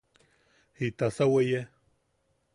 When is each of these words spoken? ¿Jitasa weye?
¿Jitasa 0.77 1.25
weye? 1.33 1.61